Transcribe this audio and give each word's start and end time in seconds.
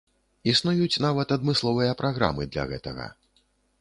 Існуюць 0.53 1.01
нават 1.05 1.33
адмысловыя 1.37 1.91
праграмы 2.01 2.51
для 2.57 2.63
гэтага. 2.73 3.05